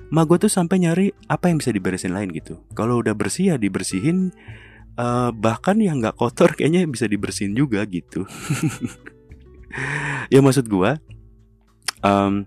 Ma 0.09 0.25
gue 0.25 0.37
tuh 0.41 0.49
sampai 0.49 0.81
nyari 0.81 1.13
apa 1.29 1.53
yang 1.53 1.61
bisa 1.61 1.69
diberesin 1.69 2.13
lain 2.13 2.33
gitu. 2.33 2.65
Kalau 2.73 2.97
udah 3.01 3.13
bersih 3.13 3.53
ya 3.53 3.55
dibersihin. 3.57 4.33
Uh, 4.99 5.31
bahkan 5.31 5.79
yang 5.79 6.03
nggak 6.03 6.19
kotor 6.19 6.59
kayaknya 6.59 6.83
bisa 6.83 7.07
dibersihin 7.07 7.55
juga 7.55 7.87
gitu. 7.87 8.27
ya 10.33 10.43
maksud 10.43 10.67
gue, 10.67 10.91
um, 12.03 12.43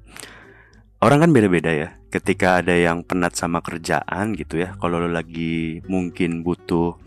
orang 1.01 1.19
kan 1.25 1.31
beda-beda 1.33 1.73
ya. 1.73 1.89
Ketika 2.13 2.61
ada 2.61 2.77
yang 2.77 3.09
penat 3.09 3.41
sama 3.41 3.65
kerjaan 3.65 4.37
gitu 4.37 4.61
ya. 4.61 4.77
Kalau 4.77 5.01
lo 5.01 5.09
lagi 5.09 5.81
mungkin 5.89 6.45
butuh 6.45 7.01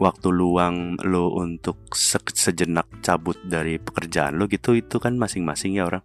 waktu 0.00 0.28
luang 0.32 0.96
lo 1.04 1.28
untuk 1.36 1.92
se 1.92 2.16
sejenak 2.32 2.88
cabut 3.04 3.36
dari 3.44 3.76
pekerjaan 3.76 4.40
lo 4.40 4.48
gitu 4.48 4.72
itu 4.72 4.96
kan 4.96 5.20
masing-masing 5.20 5.76
ya 5.76 5.84
orang 5.84 6.00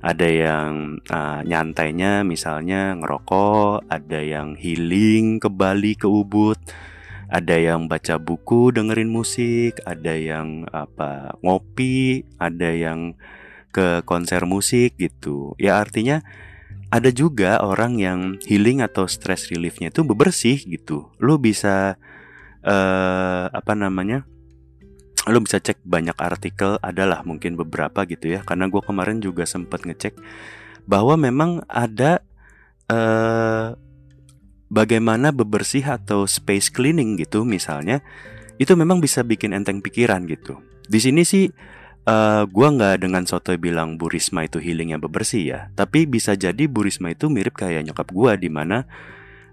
ada 0.00 0.24
yang 0.24 0.96
uh, 1.12 1.44
nyantainya 1.44 2.24
misalnya 2.24 2.96
ngerokok, 2.96 3.84
ada 3.92 4.20
yang 4.24 4.56
healing 4.56 5.36
ke 5.36 5.52
Bali 5.52 5.92
ke 5.92 6.08
Ubud, 6.08 6.56
ada 7.28 7.56
yang 7.60 7.84
baca 7.84 8.16
buku 8.16 8.72
dengerin 8.72 9.12
musik, 9.12 9.78
ada 9.84 10.16
yang 10.16 10.64
apa 10.72 11.36
ngopi, 11.44 12.24
ada 12.40 12.72
yang 12.72 13.14
ke 13.70 14.02
konser 14.08 14.48
musik 14.48 14.96
gitu. 14.96 15.52
Ya 15.60 15.78
artinya 15.78 16.24
ada 16.90 17.14
juga 17.14 17.62
orang 17.62 18.02
yang 18.02 18.20
healing 18.42 18.82
atau 18.82 19.06
stress 19.06 19.46
reliefnya 19.52 19.94
itu 19.94 20.02
bebersih 20.02 20.58
gitu. 20.66 21.12
Lo 21.22 21.38
bisa 21.38 22.00
uh, 22.66 23.44
apa 23.52 23.72
namanya? 23.78 24.26
Lo 25.28 25.38
bisa 25.44 25.60
cek 25.60 25.84
banyak 25.84 26.16
artikel 26.16 26.80
adalah 26.80 27.20
mungkin 27.26 27.58
beberapa 27.58 28.08
gitu 28.08 28.32
ya. 28.32 28.40
Karena 28.46 28.70
gue 28.72 28.80
kemarin 28.80 29.20
juga 29.20 29.44
sempat 29.44 29.84
ngecek 29.84 30.16
bahwa 30.88 31.18
memang 31.20 31.60
ada 31.68 32.24
uh, 32.88 33.76
bagaimana 34.72 35.34
bebersih 35.34 35.84
atau 35.84 36.24
space 36.24 36.72
cleaning 36.72 37.20
gitu 37.20 37.44
misalnya 37.44 38.00
itu 38.56 38.72
memang 38.76 39.02
bisa 39.02 39.20
bikin 39.20 39.52
enteng 39.52 39.84
pikiran 39.84 40.24
gitu. 40.24 40.60
Di 40.88 41.00
sini 41.00 41.24
sih 41.24 41.48
uh, 42.08 42.44
gue 42.48 42.68
nggak 42.76 43.04
dengan 43.04 43.24
soto 43.28 43.52
bilang 43.60 44.00
Bu 44.00 44.08
Risma 44.08 44.44
itu 44.44 44.56
healing 44.56 44.96
yang 44.96 45.02
bebersih 45.02 45.42
ya. 45.44 45.60
Tapi 45.76 46.08
bisa 46.08 46.32
jadi 46.36 46.64
Bu 46.68 46.84
Risma 46.84 47.12
itu 47.12 47.28
mirip 47.28 47.56
kayak 47.60 47.88
nyokap 47.88 48.08
gue 48.08 48.32
di 48.40 48.48
mana 48.48 48.84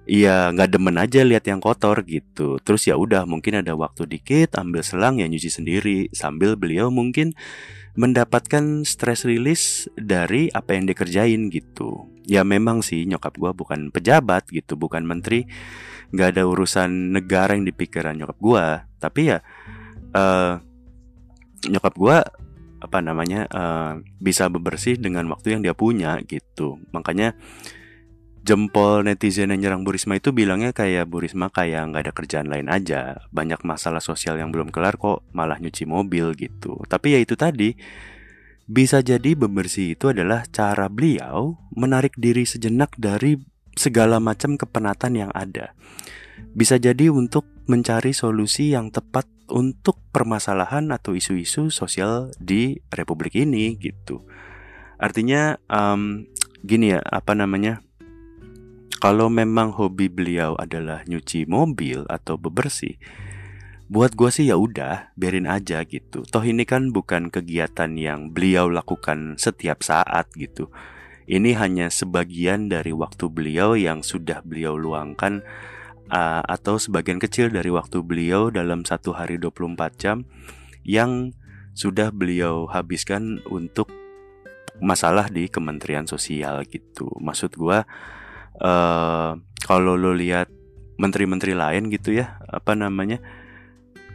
Iya 0.08 0.56
nggak 0.56 0.72
demen 0.72 0.96
aja 0.96 1.20
lihat 1.28 1.44
yang 1.52 1.60
kotor 1.60 2.00
gitu. 2.08 2.64
Terus 2.64 2.88
ya 2.88 2.96
udah 2.96 3.28
mungkin 3.28 3.60
ada 3.60 3.76
waktu 3.76 4.08
dikit 4.08 4.56
Ambil 4.56 4.80
selang 4.80 5.20
ya 5.20 5.28
nyuci 5.28 5.52
sendiri. 5.52 6.08
Sambil 6.16 6.56
beliau 6.56 6.88
mungkin 6.88 7.36
mendapatkan 8.00 8.88
stress 8.88 9.28
release 9.28 9.92
Dari 10.00 10.48
apa 10.56 10.80
yang 10.80 10.88
dikerjain 10.88 11.52
gitu. 11.52 12.08
Ya 12.24 12.48
memang 12.48 12.80
sih 12.88 13.04
nyokap 13.04 13.36
gue 13.36 13.52
bukan 13.52 13.92
pejabat 13.92 14.48
gitu 14.48 14.80
Bukan 14.80 15.04
menteri. 15.04 15.44
Gak 16.16 16.40
ada 16.40 16.48
urusan 16.48 17.12
negara 17.12 17.60
yang 17.60 17.68
dipikiran 17.68 18.16
nyokap 18.16 18.40
gue 18.40 18.66
Tapi 19.04 19.22
ya 19.28 19.44
uh, 20.16 20.56
Nyokap 21.68 21.94
gue 22.00 22.18
apa 22.78 23.02
namanya 23.02 23.50
uh, 23.50 23.94
bisa 24.22 24.48
bebersih 24.48 25.02
dengan 25.02 25.26
waktu 25.34 25.58
yang 25.58 25.62
dia 25.66 25.74
punya 25.74 26.22
gitu. 26.24 26.78
Makanya 26.94 27.34
jempol 28.48 29.04
netizen 29.04 29.52
yang 29.52 29.60
nyerang 29.60 29.84
Bu 29.84 29.92
Risma 29.92 30.16
itu 30.16 30.32
bilangnya 30.32 30.72
kayak 30.72 31.12
Bu 31.12 31.20
Risma 31.20 31.52
kayak 31.52 31.92
nggak 31.92 32.04
ada 32.08 32.14
kerjaan 32.16 32.48
lain 32.48 32.72
aja. 32.72 33.28
Banyak 33.36 33.68
masalah 33.68 34.00
sosial 34.00 34.40
yang 34.40 34.56
belum 34.56 34.72
kelar 34.72 34.96
kok 34.96 35.28
malah 35.36 35.60
nyuci 35.60 35.84
mobil 35.84 36.32
gitu. 36.40 36.80
Tapi 36.88 37.14
ya 37.14 37.20
itu 37.20 37.36
tadi 37.36 37.76
bisa 38.68 39.04
jadi 39.04 39.36
bebersih 39.36 40.00
itu 40.00 40.16
adalah 40.16 40.48
cara 40.48 40.88
beliau 40.88 41.60
menarik 41.76 42.16
diri 42.16 42.48
sejenak 42.48 42.96
dari 42.96 43.36
segala 43.76 44.24
macam 44.24 44.56
kepenatan 44.56 45.28
yang 45.28 45.32
ada. 45.36 45.76
Bisa 46.56 46.80
jadi 46.80 47.12
untuk 47.12 47.44
mencari 47.68 48.16
solusi 48.16 48.72
yang 48.72 48.96
tepat 48.96 49.28
untuk 49.52 50.00
permasalahan 50.16 50.88
atau 50.96 51.16
isu-isu 51.16 51.68
sosial 51.68 52.32
di 52.40 52.80
republik 52.96 53.36
ini 53.36 53.76
gitu. 53.76 54.24
Artinya 55.00 55.60
um, 55.68 56.26
gini 56.64 56.96
ya 56.96 57.00
apa 57.04 57.38
namanya 57.38 57.86
kalau 58.98 59.30
memang 59.30 59.74
hobi 59.74 60.10
beliau 60.10 60.58
adalah 60.58 61.06
nyuci 61.06 61.46
mobil 61.46 62.06
atau 62.10 62.36
bebersih, 62.36 62.98
buat 63.88 64.20
gue 64.20 64.28
sih 64.28 64.52
ya 64.52 64.60
udah 64.60 65.16
biarin 65.16 65.48
aja 65.48 65.86
gitu. 65.88 66.28
Toh 66.28 66.44
ini 66.44 66.68
kan 66.68 66.92
bukan 66.92 67.32
kegiatan 67.32 67.96
yang 67.96 68.36
beliau 68.36 68.68
lakukan 68.68 69.40
setiap 69.40 69.80
saat 69.86 70.28
gitu. 70.36 70.68
Ini 71.28 71.60
hanya 71.60 71.92
sebagian 71.92 72.72
dari 72.72 72.96
waktu 72.96 73.28
beliau 73.28 73.76
yang 73.76 74.04
sudah 74.04 74.44
beliau 74.44 74.80
luangkan 74.80 75.44
uh, 76.12 76.44
atau 76.44 76.80
sebagian 76.80 77.20
kecil 77.20 77.52
dari 77.52 77.68
waktu 77.68 78.00
beliau 78.04 78.48
dalam 78.48 78.88
satu 78.88 79.16
hari 79.16 79.36
24 79.36 79.76
jam 80.00 80.24
yang 80.88 81.36
sudah 81.76 82.16
beliau 82.16 82.66
habiskan 82.72 83.44
untuk 83.52 83.92
masalah 84.80 85.28
di 85.28 85.52
Kementerian 85.52 86.08
Sosial 86.08 86.64
gitu. 86.66 87.12
Maksud 87.20 87.60
gue 87.60 87.84
uh, 88.62 89.38
kalau 89.66 89.94
lo 89.98 90.14
lihat 90.14 90.50
menteri-menteri 90.98 91.54
lain 91.54 91.94
gitu 91.94 92.14
ya 92.14 92.42
apa 92.50 92.74
namanya 92.74 93.22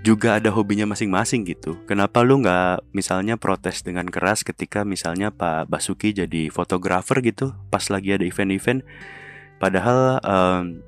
juga 0.03 0.43
ada 0.43 0.51
hobinya 0.51 0.83
masing-masing 0.91 1.47
gitu. 1.47 1.79
Kenapa 1.87 2.27
lu 2.27 2.43
nggak 2.43 2.91
misalnya 2.91 3.39
protes 3.39 3.87
dengan 3.87 4.11
keras 4.11 4.43
ketika 4.43 4.83
misalnya 4.83 5.31
Pak 5.31 5.71
Basuki 5.71 6.11
jadi 6.11 6.51
fotografer 6.51 7.23
gitu 7.23 7.55
pas 7.71 7.87
lagi 7.87 8.11
ada 8.11 8.27
event-event, 8.27 8.83
padahal 9.63 10.19
um, 10.27 10.83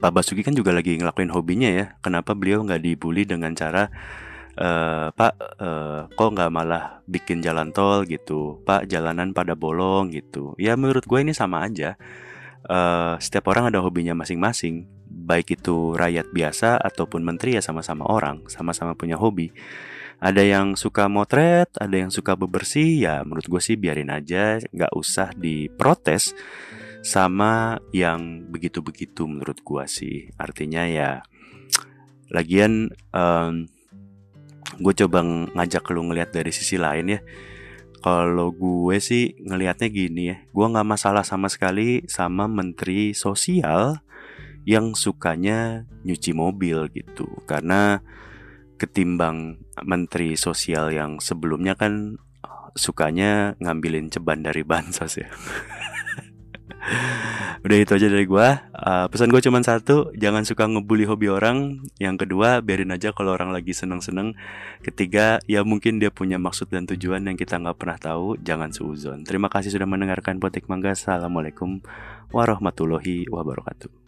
Pak 0.00 0.12
Basuki 0.16 0.40
kan 0.40 0.56
juga 0.56 0.72
lagi 0.72 0.96
ngelakuin 0.96 1.28
hobinya 1.28 1.68
ya. 1.68 2.00
Kenapa 2.00 2.32
beliau 2.32 2.64
nggak 2.64 2.80
dibully 2.80 3.28
dengan 3.28 3.52
cara 3.52 3.92
uh, 4.56 5.12
Pak 5.12 5.32
uh, 5.60 6.00
kok 6.08 6.30
nggak 6.32 6.48
malah 6.48 7.04
bikin 7.04 7.44
jalan 7.44 7.76
tol 7.76 8.08
gitu, 8.08 8.64
Pak 8.64 8.88
jalanan 8.88 9.36
pada 9.36 9.52
bolong 9.52 10.08
gitu. 10.16 10.56
Ya 10.56 10.80
menurut 10.80 11.04
gue 11.04 11.20
ini 11.20 11.36
sama 11.36 11.68
aja 11.68 12.00
uh, 12.68 13.16
setiap 13.18 13.50
orang 13.50 13.72
ada 13.72 13.82
hobinya 13.82 14.14
masing-masing 14.14 14.86
baik 15.08 15.60
itu 15.60 15.96
rakyat 15.96 16.30
biasa 16.32 16.80
ataupun 16.80 17.20
menteri 17.20 17.56
ya 17.56 17.62
sama-sama 17.64 18.06
orang 18.08 18.44
sama-sama 18.48 18.96
punya 18.96 19.16
hobi 19.20 19.52
ada 20.18 20.42
yang 20.42 20.74
suka 20.74 21.06
motret, 21.06 21.70
ada 21.78 21.94
yang 21.94 22.10
suka 22.10 22.34
bebersih, 22.34 23.06
ya 23.06 23.22
menurut 23.22 23.46
gue 23.46 23.62
sih 23.62 23.78
biarin 23.78 24.10
aja, 24.10 24.58
nggak 24.58 24.90
usah 24.90 25.30
diprotes 25.38 26.34
sama 27.06 27.78
yang 27.94 28.50
begitu-begitu 28.50 29.30
menurut 29.30 29.62
gue 29.62 29.84
sih. 29.86 30.26
Artinya 30.34 30.82
ya, 30.90 31.22
lagian 32.34 32.90
um, 33.14 33.70
gue 34.82 34.94
coba 35.06 35.22
ngajak 35.54 35.86
lu 35.94 36.10
ngeliat 36.10 36.34
dari 36.34 36.50
sisi 36.50 36.74
lain 36.82 37.14
ya. 37.14 37.20
Kalau 37.98 38.54
gue 38.54 38.96
sih 39.02 39.34
ngelihatnya 39.42 39.88
gini 39.90 40.22
ya, 40.30 40.36
gue 40.46 40.66
nggak 40.70 40.86
masalah 40.86 41.26
sama 41.26 41.50
sekali 41.50 42.06
sama 42.06 42.46
menteri 42.46 43.10
sosial 43.10 43.98
yang 44.62 44.94
sukanya 44.94 45.88
nyuci 46.06 46.30
mobil 46.30 46.86
gitu, 46.94 47.26
karena 47.48 47.98
ketimbang 48.78 49.58
menteri 49.82 50.38
sosial 50.38 50.94
yang 50.94 51.18
sebelumnya 51.18 51.74
kan 51.74 52.22
sukanya 52.78 53.58
ngambilin 53.58 54.06
ceban 54.14 54.46
dari 54.46 54.62
bansos 54.70 55.18
ya. 55.18 55.28
Udah 57.64 57.76
itu 57.78 57.92
aja 57.94 58.06
dari 58.06 58.24
gue 58.24 58.48
uh, 58.74 59.06
Pesan 59.10 59.30
gue 59.34 59.42
cuma 59.42 59.58
satu 59.60 60.14
Jangan 60.14 60.46
suka 60.46 60.64
ngebully 60.70 61.04
hobi 61.04 61.28
orang. 61.28 61.84
Yang 61.98 62.26
kedua 62.26 62.62
biarin 62.62 62.94
aja 62.94 63.10
kalau 63.10 63.34
orang 63.34 63.50
lagi 63.50 63.74
seneng-seneng. 63.74 64.38
Ketiga 64.82 65.42
ya 65.50 65.66
mungkin 65.66 65.98
dia 65.98 66.14
punya 66.14 66.38
maksud 66.38 66.70
dan 66.70 66.86
tujuan 66.86 67.26
Yang 67.26 67.46
kita 67.46 67.58
nggak 67.58 67.76
pernah 67.78 67.98
tahu 67.98 68.38
Jangan 68.40 68.70
suuzon 68.70 69.26
Terima 69.26 69.50
kasih 69.50 69.74
sudah 69.74 69.86
mendengarkan 69.86 70.38
Potik 70.38 70.70
Mangga. 70.70 70.94
Assalamualaikum 70.94 71.82
warahmatullahi 72.32 73.26
wabarakatuh 73.28 74.07